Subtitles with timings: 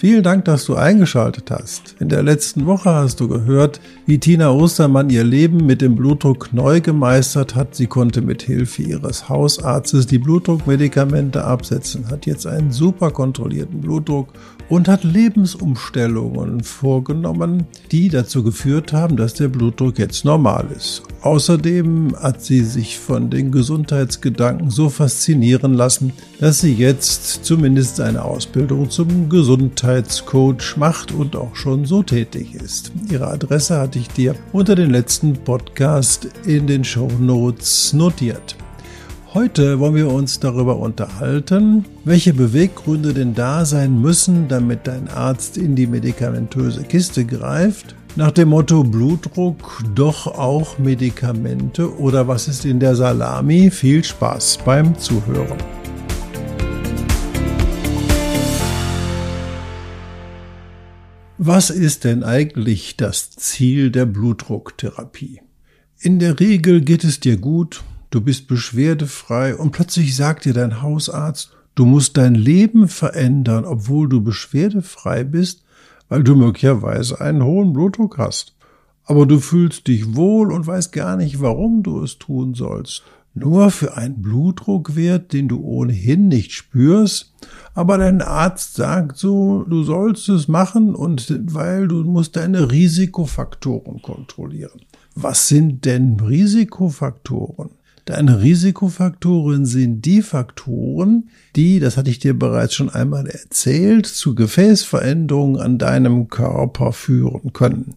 [0.00, 1.96] Vielen Dank, dass du eingeschaltet hast.
[2.00, 6.54] In der letzten Woche hast du gehört, wie Tina Ostermann ihr Leben mit dem Blutdruck
[6.54, 7.74] neu gemeistert hat.
[7.74, 14.28] Sie konnte mit Hilfe ihres Hausarztes die Blutdruckmedikamente absetzen, hat jetzt einen super kontrollierten Blutdruck
[14.70, 21.02] und hat Lebensumstellungen vorgenommen, die dazu geführt haben, dass der Blutdruck jetzt normal ist.
[21.22, 28.24] Außerdem hat sie sich von den Gesundheitsgedanken so faszinieren lassen, dass sie jetzt zumindest eine
[28.24, 29.28] Ausbildung zum
[29.90, 32.92] Gesundheitscoach macht und auch schon so tätig ist.
[33.10, 38.56] Ihre Adresse hatte ich dir unter den letzten Podcast in den Show Notes notiert.
[39.34, 45.56] Heute wollen wir uns darüber unterhalten, welche Beweggründe denn da sein müssen, damit dein Arzt
[45.56, 47.96] in die medikamentöse Kiste greift.
[48.16, 53.70] Nach dem Motto Blutdruck doch auch Medikamente oder was ist in der Salami?
[53.70, 55.79] Viel Spaß beim Zuhören.
[61.42, 65.40] Was ist denn eigentlich das Ziel der Blutdrucktherapie?
[65.98, 70.82] In der Regel geht es dir gut, du bist beschwerdefrei und plötzlich sagt dir dein
[70.82, 75.64] Hausarzt, du musst dein Leben verändern, obwohl du beschwerdefrei bist,
[76.10, 78.54] weil du möglicherweise einen hohen Blutdruck hast.
[79.04, 83.02] Aber du fühlst dich wohl und weißt gar nicht, warum du es tun sollst.
[83.34, 87.32] Nur für einen Blutdruckwert, den du ohnehin nicht spürst,
[87.74, 94.02] aber dein Arzt sagt so, du sollst es machen und weil du musst deine Risikofaktoren
[94.02, 94.80] kontrollieren.
[95.14, 97.70] Was sind denn Risikofaktoren?
[98.04, 104.34] Deine Risikofaktoren sind die Faktoren, die, das hatte ich dir bereits schon einmal erzählt, zu
[104.34, 107.94] Gefäßveränderungen an deinem Körper führen können.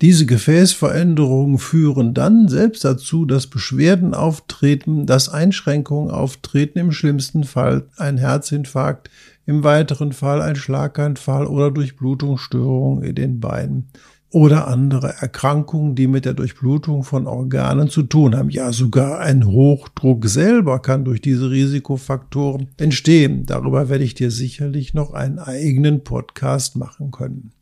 [0.00, 7.88] Diese Gefäßveränderungen führen dann selbst dazu, dass Beschwerden auftreten, dass Einschränkungen auftreten, im schlimmsten Fall
[7.96, 9.10] ein Herzinfarkt,
[9.44, 13.88] im weiteren Fall ein Schlaganfall oder Durchblutungsstörungen in den Beinen
[14.30, 18.50] oder andere Erkrankungen, die mit der Durchblutung von Organen zu tun haben.
[18.50, 23.46] Ja, sogar ein Hochdruck selber kann durch diese Risikofaktoren entstehen.
[23.46, 27.52] Darüber werde ich dir sicherlich noch einen eigenen Podcast machen können.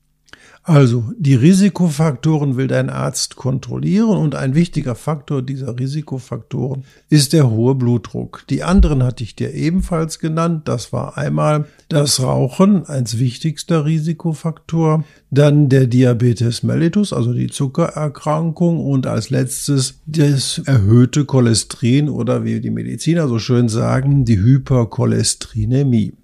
[0.69, 7.49] Also, die Risikofaktoren will dein Arzt kontrollieren und ein wichtiger Faktor dieser Risikofaktoren ist der
[7.49, 8.43] hohe Blutdruck.
[8.51, 10.67] Die anderen hatte ich dir ebenfalls genannt.
[10.67, 18.85] Das war einmal das Rauchen als wichtigster Risikofaktor, dann der Diabetes mellitus, also die Zuckererkrankung
[18.85, 26.15] und als letztes das erhöhte Cholesterin oder wie die Mediziner so schön sagen, die Hypercholesterinämie.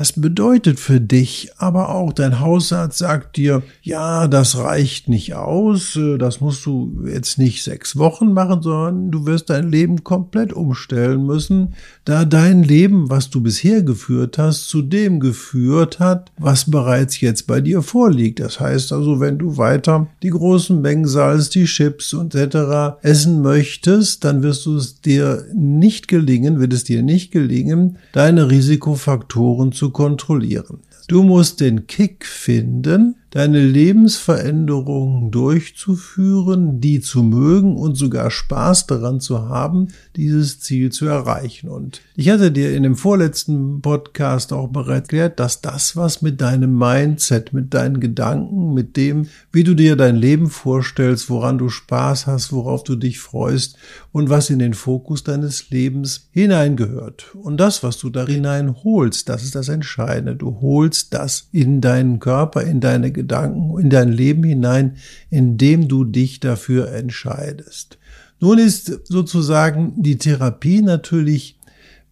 [0.00, 5.94] Das bedeutet für dich aber auch, dein Hausarzt sagt dir, ja, das reicht nicht aus,
[5.94, 10.54] äh, das musst du jetzt nicht sechs Wochen machen, sondern du wirst dein Leben komplett
[10.54, 11.74] umstellen müssen,
[12.06, 17.46] da dein Leben, was du bisher geführt hast, zu dem geführt hat, was bereits jetzt
[17.46, 18.40] bei dir vorliegt.
[18.40, 22.96] Das heißt also, wenn du weiter die großen Mengen Salz, die Chips und etc.
[23.02, 28.50] essen möchtest, dann wirst du es dir nicht gelingen, wird es dir nicht gelingen, deine
[28.50, 30.80] Risikofaktoren zu kontrollieren.
[31.08, 39.20] Du musst den Kick finden, deine Lebensveränderungen durchzuführen, die zu mögen und sogar Spaß daran
[39.20, 41.68] zu haben, dieses Ziel zu erreichen.
[41.68, 46.40] Und ich hatte dir in dem vorletzten Podcast auch bereits erklärt, dass das, was mit
[46.40, 51.68] deinem Mindset, mit deinen Gedanken, mit dem, wie du dir dein Leben vorstellst, woran du
[51.68, 53.76] Spaß hast, worauf du dich freust
[54.12, 57.34] und was in den Fokus deines Lebens hineingehört.
[57.34, 60.36] Und das, was du da hineinholst, das ist das Entscheidende.
[60.36, 64.96] Du holst das in deinen Körper, in deine Gedanken, in dein Leben hinein,
[65.30, 67.98] indem du dich dafür entscheidest.
[68.40, 71.58] Nun ist sozusagen die Therapie natürlich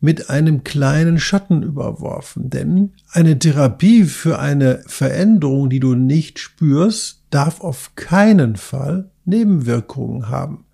[0.00, 7.24] mit einem kleinen Schatten überworfen, denn eine Therapie für eine Veränderung, die du nicht spürst,
[7.30, 10.64] darf auf keinen Fall Nebenwirkungen haben.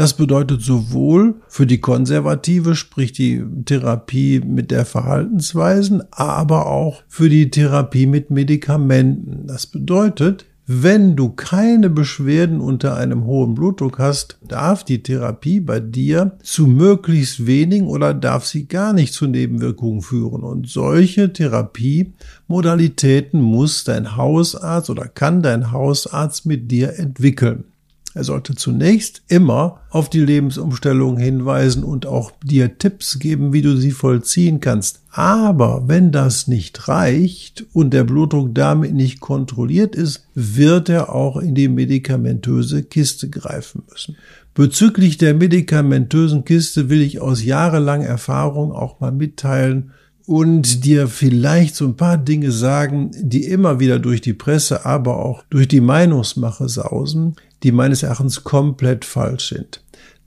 [0.00, 7.28] Das bedeutet sowohl für die Konservative, sprich die Therapie mit der Verhaltensweisen, aber auch für
[7.28, 9.46] die Therapie mit Medikamenten.
[9.46, 15.80] Das bedeutet, Wenn du keine Beschwerden unter einem hohen Blutdruck hast, darf die Therapie bei
[15.80, 20.44] dir zu möglichst wenigen oder darf sie gar nicht zu Nebenwirkungen führen.
[20.44, 27.64] Und solche Therapiemodalitäten muss dein Hausarzt oder kann dein Hausarzt mit dir entwickeln.
[28.12, 33.76] Er sollte zunächst immer auf die Lebensumstellung hinweisen und auch dir Tipps geben, wie du
[33.76, 35.02] sie vollziehen kannst.
[35.12, 41.36] Aber wenn das nicht reicht und der Blutdruck damit nicht kontrolliert ist, wird er auch
[41.36, 44.16] in die medikamentöse Kiste greifen müssen.
[44.54, 49.92] Bezüglich der medikamentösen Kiste will ich aus jahrelanger Erfahrung auch mal mitteilen,
[50.30, 55.16] und dir vielleicht so ein paar Dinge sagen, die immer wieder durch die Presse, aber
[55.16, 57.34] auch durch die Meinungsmache sausen,
[57.64, 59.82] die meines Erachtens komplett falsch sind.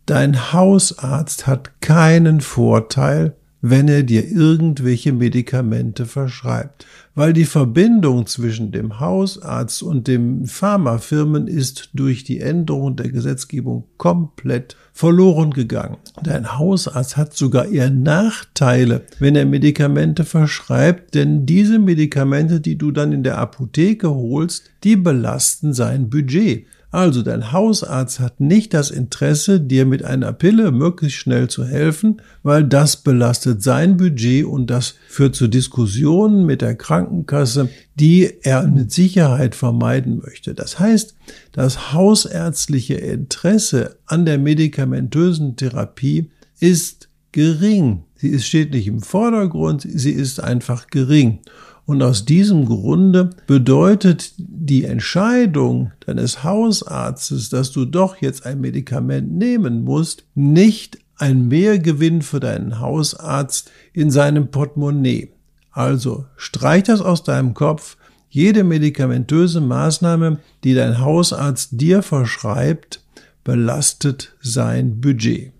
[0.05, 8.73] Dein Hausarzt hat keinen Vorteil, wenn er dir irgendwelche Medikamente verschreibt, weil die Verbindung zwischen
[8.73, 15.95] dem Hausarzt und den Pharmafirmen ist durch die Änderung der Gesetzgebung komplett verloren gegangen.
[16.21, 22.91] Dein Hausarzt hat sogar eher Nachteile, wenn er Medikamente verschreibt, denn diese Medikamente, die du
[22.91, 26.65] dann in der Apotheke holst, die belasten sein Budget.
[26.93, 32.21] Also dein Hausarzt hat nicht das Interesse, dir mit einer Pille möglichst schnell zu helfen,
[32.43, 38.67] weil das belastet sein Budget und das führt zu Diskussionen mit der Krankenkasse, die er
[38.67, 40.53] mit Sicherheit vermeiden möchte.
[40.53, 41.15] Das heißt,
[41.51, 46.29] das hausärztliche Interesse an der medikamentösen Therapie
[46.59, 48.03] ist gering.
[48.17, 51.39] Sie steht nicht im Vordergrund, sie ist einfach gering.
[51.85, 59.33] Und aus diesem Grunde bedeutet die Entscheidung deines Hausarztes, dass du doch jetzt ein Medikament
[59.33, 65.33] nehmen musst, nicht ein Mehrgewinn für deinen Hausarzt in seinem Portemonnaie.
[65.71, 67.97] Also streich das aus deinem Kopf.
[68.29, 73.01] Jede medikamentöse Maßnahme, die dein Hausarzt dir verschreibt,
[73.43, 75.51] belastet sein Budget.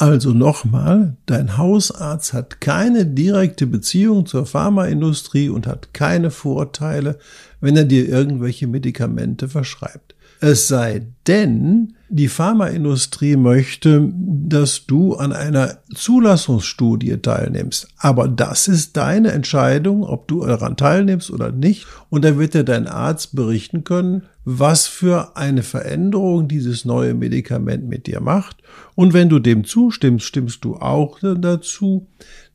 [0.00, 7.18] Also nochmal, dein Hausarzt hat keine direkte Beziehung zur Pharmaindustrie und hat keine Vorteile,
[7.60, 10.14] wenn er dir irgendwelche Medikamente verschreibt.
[10.40, 17.88] Es sei denn, die Pharmaindustrie möchte, dass du an einer Zulassungsstudie teilnimmst.
[17.98, 21.86] Aber das ist deine Entscheidung, ob du daran teilnimmst oder nicht.
[22.08, 24.22] Und da wird dir dein Arzt berichten können,
[24.58, 28.56] was für eine Veränderung dieses neue Medikament mit dir macht.
[28.94, 32.08] Und wenn du dem zustimmst, stimmst du auch dazu,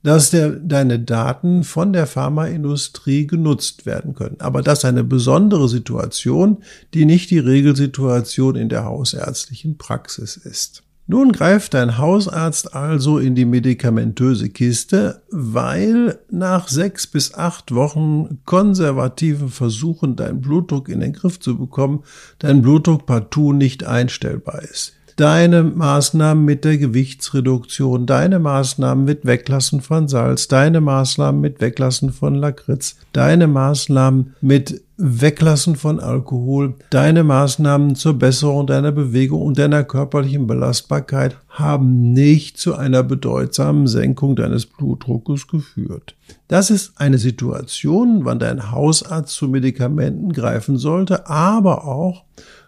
[0.04, 4.38] dass der, deine Daten von der Pharmaindustrie genutzt werden können.
[4.40, 6.64] Aber das ist eine besondere Situation,
[6.94, 10.85] die nicht die Regelsituation in der hausärztlichen Praxis ist.
[11.08, 18.40] Nun greift dein Hausarzt also in die medikamentöse Kiste, weil nach sechs bis acht Wochen
[18.46, 22.04] konservativen Versuchen, deinen Blutdruck in den Griff zu bekommen,
[22.40, 24.94] dein Blutdruck partout nicht einstellbar ist.
[25.16, 32.12] Deine Maßnahmen mit der Gewichtsreduktion, deine Maßnahmen mit Weglassen von Salz, deine Maßnahmen mit Weglassen
[32.12, 39.60] von Lakritz, deine Maßnahmen mit Weglassen von Alkohol, deine Maßnahmen zur Besserung deiner Bewegung und
[39.60, 46.16] deiner körperlichen Belastbarkeit haben nicht zu einer bedeutsamen Senkung deines Blutdruckes geführt.
[46.48, 52.24] Das ist eine Situation, wann dein Hausarzt zu Medikamenten greifen sollte, aber auch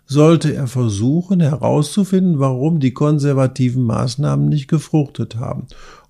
[0.06, 5.68] sollte er versuchen herauszufinden, warum die konservativen Maßnahmen nicht gefruchtet haben.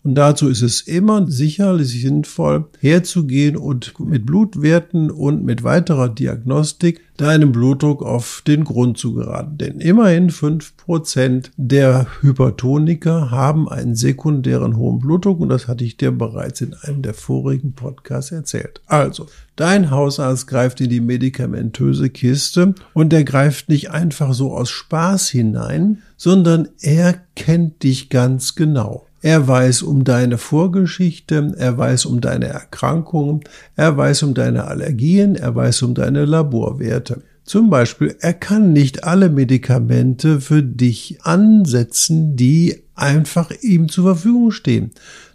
[0.08, 7.02] Und dazu ist es immer sicherlich sinnvoll, herzugehen und mit Blutwerten und mit weiterer Diagnostik
[7.18, 9.58] deinem Blutdruck auf den Grund zu geraten.
[9.58, 15.98] Denn immerhin fünf Prozent der Hypertoniker haben einen sekundären hohen Blutdruck und das hatte ich
[15.98, 18.80] dir bereits in einem der vorigen Podcasts erzählt.
[18.86, 19.28] Also,
[19.58, 25.28] dein Hausarzt greift in die medikamentöse Kiste und der greift nicht einfach so aus Spaß
[25.28, 29.04] hinein, sondern er kennt dich ganz genau.
[29.28, 33.42] Er weiß um deine Vorgeschichte, er weiß um deine Erkrankungen,
[33.76, 37.24] er weiß um deine Allergien, er weiß um deine Laborwerte.
[37.44, 44.52] Zum Beispiel, er kann nicht alle Medikamente für dich ansetzen, die einfach ihm zur Verfügung
[44.52, 44.92] stehen.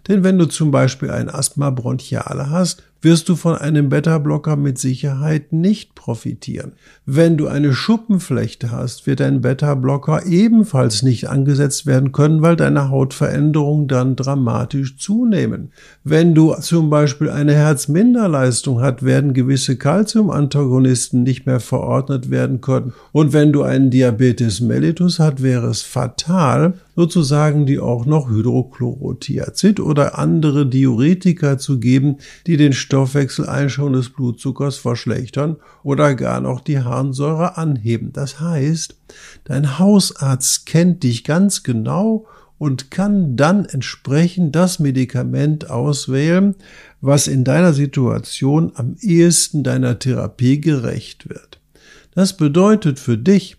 [0.07, 4.77] Denn wenn du zum Beispiel ein Asthma bronchiale hast, wirst du von einem Beta-Blocker mit
[4.77, 6.73] Sicherheit nicht profitieren.
[7.05, 12.89] Wenn du eine Schuppenflechte hast, wird ein Beta-Blocker ebenfalls nicht angesetzt werden können, weil deine
[12.89, 15.71] Hautveränderungen dann dramatisch zunehmen.
[16.03, 22.93] Wenn du zum Beispiel eine Herzminderleistung hast, werden gewisse Calcium-Antagonisten nicht mehr verordnet werden können.
[23.11, 29.79] Und wenn du einen Diabetes mellitus hast, wäre es fatal, sozusagen die auch noch Hydrochlorothiazid
[29.79, 36.79] oder andere Diuretika zu geben, die den Stoffwechseleinschwung des Blutzuckers verschlechtern oder gar noch die
[36.79, 38.11] Harnsäure anheben.
[38.13, 38.95] Das heißt,
[39.45, 46.55] dein Hausarzt kennt dich ganz genau und kann dann entsprechend das Medikament auswählen,
[47.01, 51.59] was in deiner Situation am ehesten deiner Therapie gerecht wird.
[52.15, 53.57] Das bedeutet für dich,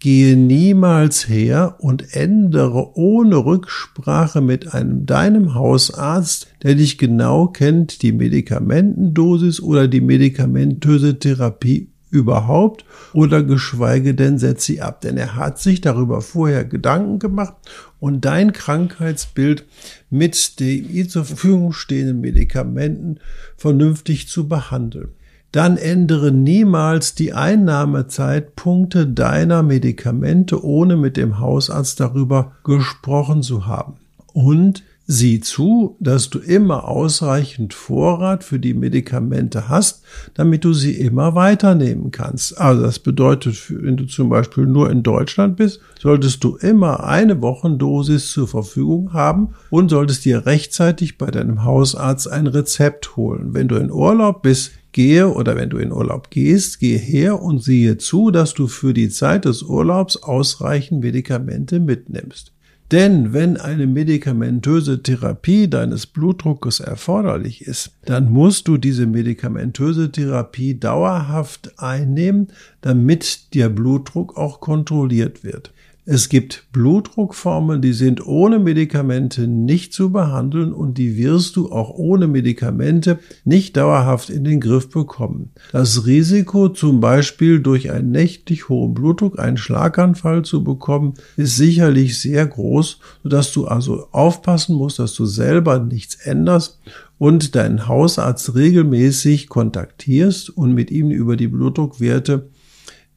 [0.00, 8.02] gehe niemals her und ändere ohne Rücksprache mit einem deinem Hausarzt, der dich genau kennt,
[8.02, 15.36] die Medikamentendosis oder die medikamentöse Therapie überhaupt oder geschweige denn setzt sie ab, denn er
[15.36, 17.54] hat sich darüber vorher Gedanken gemacht
[18.00, 19.64] und dein Krankheitsbild
[20.08, 23.20] mit den ihm zur Verfügung stehenden Medikamenten
[23.56, 25.10] vernünftig zu behandeln.
[25.52, 33.94] Dann ändere niemals die Einnahmezeitpunkte deiner Medikamente, ohne mit dem Hausarzt darüber gesprochen zu haben.
[34.32, 40.02] Und Sieh zu, dass du immer ausreichend Vorrat für die Medikamente hast,
[40.34, 42.60] damit du sie immer weiternehmen kannst.
[42.60, 47.40] Also das bedeutet, wenn du zum Beispiel nur in Deutschland bist, solltest du immer eine
[47.40, 53.54] Wochendosis zur Verfügung haben und solltest dir rechtzeitig bei deinem Hausarzt ein Rezept holen.
[53.54, 57.62] Wenn du in Urlaub bist, gehe oder wenn du in Urlaub gehst, gehe her und
[57.62, 62.52] siehe zu, dass du für die Zeit des Urlaubs ausreichend Medikamente mitnimmst.
[62.90, 70.80] Denn wenn eine medikamentöse Therapie deines Blutdruckes erforderlich ist, dann musst du diese medikamentöse Therapie
[70.80, 72.48] dauerhaft einnehmen,
[72.80, 75.72] damit der Blutdruck auch kontrolliert wird.
[76.10, 81.90] Es gibt Blutdruckformen, die sind ohne Medikamente nicht zu behandeln und die wirst du auch
[81.90, 85.50] ohne Medikamente nicht dauerhaft in den Griff bekommen.
[85.70, 92.18] Das Risiko zum Beispiel durch einen nächtlich hohen Blutdruck einen Schlaganfall zu bekommen, ist sicherlich
[92.18, 96.80] sehr groß, sodass du also aufpassen musst, dass du selber nichts änderst
[97.18, 102.48] und deinen Hausarzt regelmäßig kontaktierst und mit ihm über die Blutdruckwerte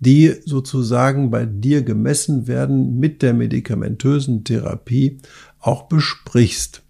[0.01, 5.19] die sozusagen bei dir gemessen werden mit der medikamentösen Therapie,
[5.59, 6.81] auch besprichst.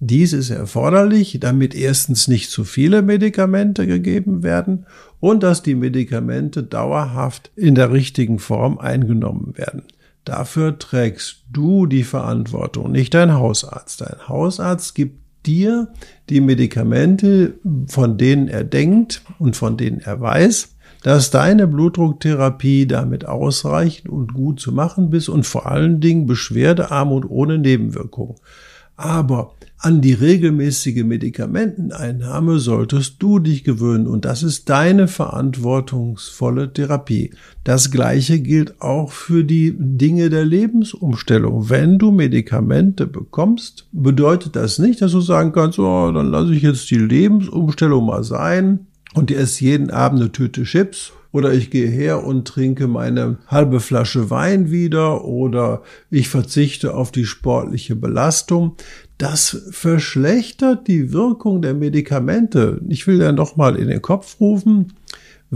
[0.00, 4.86] Dies ist erforderlich, damit erstens nicht zu viele Medikamente gegeben werden
[5.20, 9.82] und dass die Medikamente dauerhaft in der richtigen Form eingenommen werden.
[10.24, 14.00] Dafür trägst du die Verantwortung, nicht dein Hausarzt.
[14.00, 15.92] Dein Hausarzt gibt dir
[16.28, 17.54] die Medikamente,
[17.86, 20.75] von denen er denkt und von denen er weiß,
[21.06, 27.12] dass deine Blutdrucktherapie damit ausreichend und gut zu machen bist und vor allen Dingen beschwerdearm
[27.12, 28.34] und ohne Nebenwirkungen.
[28.96, 37.32] Aber an die regelmäßige Medikamenteneinnahme solltest du dich gewöhnen und das ist deine verantwortungsvolle Therapie.
[37.62, 41.70] Das gleiche gilt auch für die Dinge der Lebensumstellung.
[41.70, 46.62] Wenn du Medikamente bekommst, bedeutet das nicht, dass du sagen kannst, oh, dann lasse ich
[46.62, 48.85] jetzt die Lebensumstellung mal sein
[49.16, 53.38] und ihr esst jeden Abend eine Tüte Chips oder ich gehe her und trinke meine
[53.48, 58.76] halbe Flasche Wein wieder oder ich verzichte auf die sportliche Belastung.
[59.16, 62.80] Das verschlechtert die Wirkung der Medikamente.
[62.88, 64.92] Ich will ja noch mal in den Kopf rufen,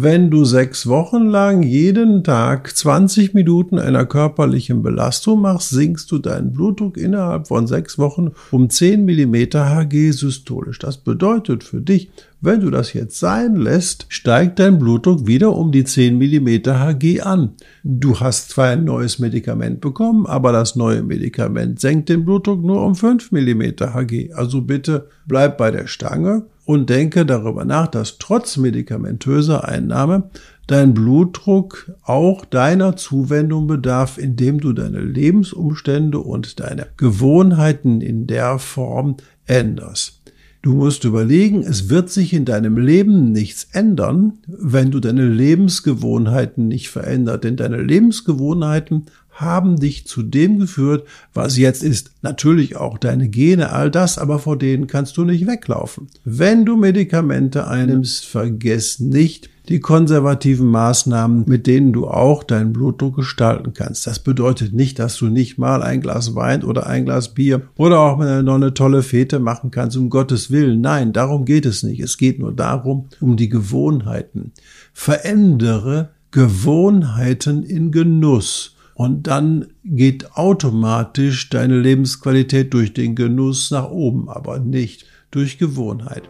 [0.02, 6.18] wenn du sechs Wochen lang jeden Tag 20 Minuten einer körperlichen Belastung machst, sinkst du
[6.18, 10.78] deinen Blutdruck innerhalb von sechs Wochen um 10 Millimeter Hg systolisch.
[10.78, 15.72] Das bedeutet für dich, wenn du das jetzt sein lässt, steigt dein Blutdruck wieder um
[15.72, 17.50] die 10 Millimeter Hg an.
[17.84, 22.82] Du hast zwar ein neues Medikament bekommen, aber das neue Medikament senkt den Blutdruck nur
[22.82, 24.32] um 5 Millimeter Hg.
[24.32, 30.30] Also bitte bleib bei der Stange und denke darüber nach, dass trotz medikamentöser Einnahme
[30.68, 38.60] dein Blutdruck auch deiner Zuwendung bedarf, indem du deine Lebensumstände und deine Gewohnheiten in der
[38.60, 40.20] Form änderst.
[40.62, 46.68] Du musst überlegen, es wird sich in deinem Leben nichts ändern, wenn du deine Lebensgewohnheiten
[46.68, 47.42] nicht veränderst.
[47.42, 49.06] Denn deine Lebensgewohnheiten
[49.40, 52.12] haben dich zu dem geführt, was jetzt ist.
[52.22, 56.08] Natürlich auch deine Gene, all das, aber vor denen kannst du nicht weglaufen.
[56.24, 63.16] Wenn du Medikamente einnimmst, vergiss nicht die konservativen Maßnahmen, mit denen du auch deinen Blutdruck
[63.16, 64.06] gestalten kannst.
[64.06, 68.00] Das bedeutet nicht, dass du nicht mal ein Glas Wein oder ein Glas Bier oder
[68.00, 70.80] auch noch eine tolle Fete machen kannst, um Gottes Willen.
[70.80, 72.00] Nein, darum geht es nicht.
[72.00, 74.52] Es geht nur darum, um die Gewohnheiten.
[74.92, 84.28] Verändere Gewohnheiten in Genuss und dann geht automatisch deine Lebensqualität durch den Genuss nach oben,
[84.28, 86.24] aber nicht durch Gewohnheit.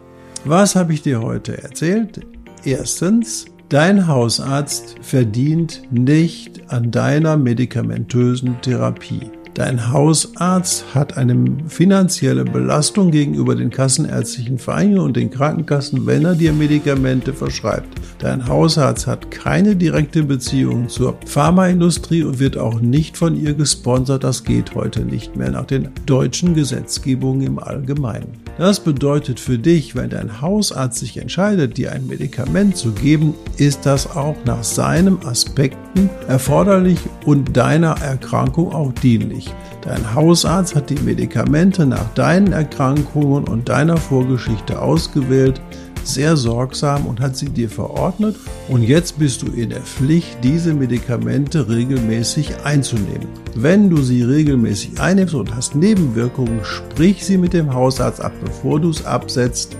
[0.45, 2.21] Was habe ich dir heute erzählt?
[2.63, 9.29] Erstens, dein Hausarzt verdient nicht an deiner medikamentösen Therapie.
[9.53, 11.35] Dein Hausarzt hat eine
[11.67, 17.89] finanzielle Belastung gegenüber den kassenärztlichen Vereinigungen und den Krankenkassen, wenn er dir Medikamente verschreibt.
[18.19, 24.23] Dein Hausarzt hat keine direkte Beziehung zur Pharmaindustrie und wird auch nicht von ihr gesponsert.
[24.23, 28.39] Das geht heute nicht mehr nach den deutschen Gesetzgebungen im Allgemeinen.
[28.57, 33.85] Das bedeutet für dich, wenn dein Hausarzt sich entscheidet, dir ein Medikament zu geben, ist
[33.85, 39.53] das auch nach seinen Aspekten erforderlich und deiner Erkrankung auch dienlich.
[39.81, 45.59] Dein Hausarzt hat die Medikamente nach deinen Erkrankungen und deiner Vorgeschichte ausgewählt,
[46.03, 48.35] sehr sorgsam und hat sie dir verordnet
[48.67, 53.27] und jetzt bist du in der Pflicht, diese Medikamente regelmäßig einzunehmen.
[53.55, 58.79] Wenn du sie regelmäßig einnimmst und hast Nebenwirkungen, sprich sie mit dem Hausarzt ab, bevor
[58.79, 59.75] du es absetzt,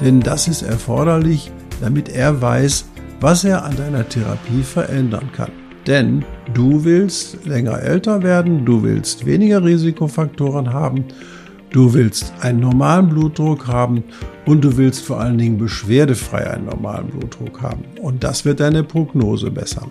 [0.00, 2.86] denn das ist erforderlich, damit er weiß,
[3.20, 5.50] was er an deiner Therapie verändern kann.
[5.86, 11.04] Denn du willst länger älter werden, du willst weniger Risikofaktoren haben,
[11.76, 14.02] du willst einen normalen Blutdruck haben
[14.46, 17.84] und du willst vor allen Dingen beschwerdefrei einen normalen Blutdruck haben.
[18.00, 19.90] Und das wird deine Prognose bessern.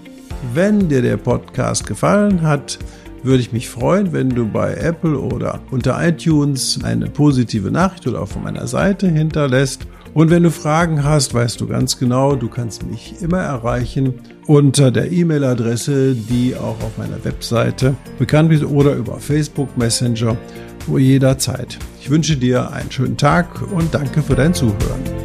[0.56, 2.80] Wenn dir der Podcast gefallen hat,
[3.22, 8.24] würde ich mich freuen, wenn du bei Apple oder unter iTunes eine positive Nachricht oder
[8.24, 9.86] auf meiner Seite hinterlässt.
[10.16, 14.14] Und wenn du Fragen hast, weißt du ganz genau, du kannst mich immer erreichen
[14.48, 20.38] unter der E-Mail-Adresse, die auch auf meiner Webseite bekannt ist oder über Facebook Messenger,
[20.88, 21.78] wo jederzeit.
[22.00, 25.25] Ich wünsche dir einen schönen Tag und danke für dein Zuhören.